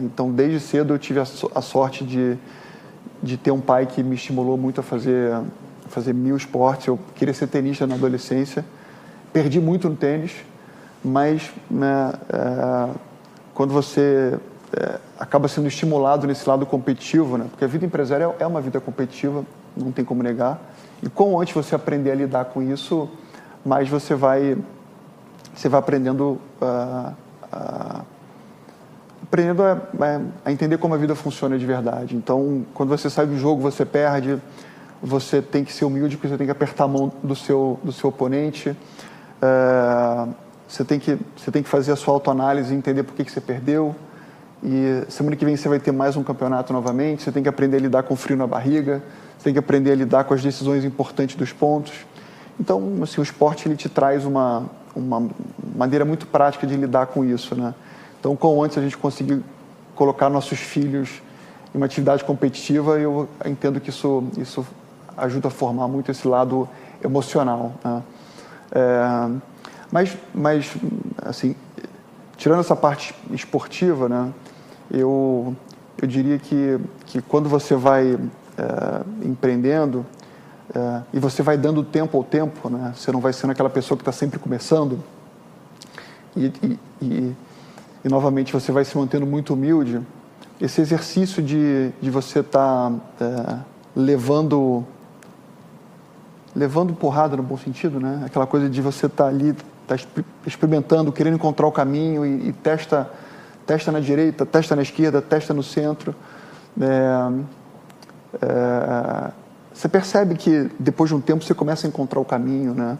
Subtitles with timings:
[0.00, 2.36] Então, desde cedo eu tive a, a sorte de,
[3.22, 5.36] de ter um pai que me estimulou muito a fazer,
[5.88, 6.86] fazer mil esportes.
[6.86, 8.64] Eu queria ser tenista na adolescência.
[9.32, 10.32] Perdi muito no tênis,
[11.04, 12.88] mas né, é,
[13.52, 14.38] quando você
[14.72, 18.80] é, acaba sendo estimulado nesse lado competitivo, né, porque a vida empresarial é uma vida
[18.80, 19.44] competitiva,
[19.76, 20.60] não tem como negar.
[21.02, 23.10] E quanto antes você aprender a lidar com isso,
[23.66, 24.56] mais você vai,
[25.52, 27.12] você vai aprendendo uh,
[27.52, 28.04] uh,
[29.24, 29.80] aprendendo a,
[30.44, 32.14] a, entender como a vida funciona de verdade.
[32.14, 34.40] Então, quando você sai do jogo, você perde,
[35.02, 37.90] você tem que ser humilde, porque você tem que apertar a mão do seu, do
[37.90, 38.76] seu oponente,
[39.42, 40.28] é,
[40.68, 43.32] você, tem que, você tem que fazer a sua autoanálise e entender por que, que
[43.32, 43.96] você perdeu.
[44.62, 47.78] E semana que vem você vai ter mais um campeonato novamente, você tem que aprender
[47.78, 49.02] a lidar com frio na barriga,
[49.36, 52.06] você tem que aprender a lidar com as decisões importantes dos pontos.
[52.58, 55.28] Então, assim, o esporte ele te traz uma, uma
[55.76, 57.74] maneira muito prática de lidar com isso, né?
[58.18, 59.42] Então, quanto antes a gente conseguir
[59.94, 61.22] colocar nossos filhos
[61.74, 64.66] em uma atividade competitiva, eu entendo que isso, isso
[65.16, 66.68] ajuda a formar muito esse lado
[67.04, 67.72] emocional.
[67.84, 68.02] Né?
[68.72, 69.30] É,
[69.92, 70.74] mas, mas,
[71.24, 71.54] assim,
[72.36, 74.32] tirando essa parte esportiva, né,
[74.90, 75.54] eu,
[76.00, 78.18] eu diria que, que quando você vai
[78.58, 80.04] é, empreendendo
[80.74, 83.96] é, e você vai dando tempo ao tempo, né, você não vai sendo aquela pessoa
[83.96, 84.98] que está sempre começando,
[86.36, 87.36] e, e, e
[88.06, 90.00] e novamente você vai se mantendo muito humilde,
[90.60, 93.58] esse exercício de, de você estar tá, é,
[93.96, 94.86] levando
[96.54, 98.22] levando porrada no bom sentido, né?
[98.24, 99.54] Aquela coisa de você estar tá ali,
[99.88, 99.96] tá
[100.46, 103.10] experimentando, querendo encontrar o caminho e, e, testa,
[103.66, 106.14] testa na direita, testa na esquerda, testa no centro.
[106.80, 107.32] É,
[108.40, 109.30] é,
[109.76, 112.96] você percebe que depois de um tempo você começa a encontrar o caminho, né?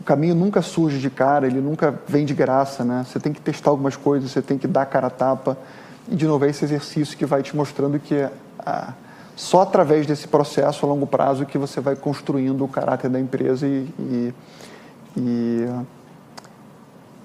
[0.00, 3.04] o caminho nunca surge de cara, ele nunca vem de graça, né?
[3.06, 5.58] Você tem que testar algumas coisas, você tem que dar cara a tapa.
[6.08, 8.26] E, de novo, é esse exercício que vai te mostrando que
[8.58, 8.94] ah,
[9.34, 13.66] só através desse processo a longo prazo que você vai construindo o caráter da empresa
[13.66, 14.34] e, e,
[15.16, 15.68] e,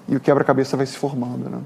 [0.08, 1.60] e o quebra-cabeça vai se formando, né?